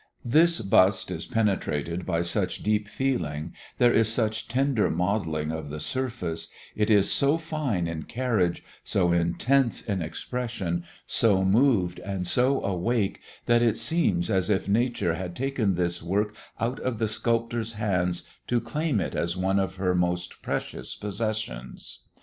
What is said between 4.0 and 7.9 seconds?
such tender modeling of the surface, it is so fine